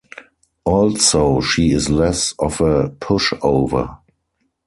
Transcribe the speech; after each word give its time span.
Also, 0.63 1.41
she 1.41 1.69
is 1.69 1.91
less 1.91 2.33
of 2.39 2.59
a 2.59 2.89
pushover. 2.89 3.99